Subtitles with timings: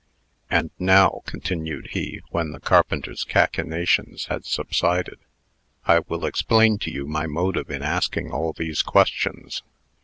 [0.49, 5.19] "And now," continued he, when the carpenter's cachinations had subsided,
[5.85, 9.61] "I will explain to you my motive in asking all these questions.